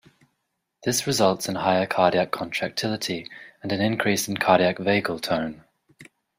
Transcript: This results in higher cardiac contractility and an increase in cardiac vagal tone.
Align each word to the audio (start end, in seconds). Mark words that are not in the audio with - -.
This 0.83 1.05
results 1.05 1.47
in 1.47 1.53
higher 1.53 1.85
cardiac 1.85 2.31
contractility 2.31 3.27
and 3.61 3.71
an 3.71 3.81
increase 3.81 4.27
in 4.27 4.35
cardiac 4.37 4.77
vagal 4.77 5.21
tone. 5.21 5.63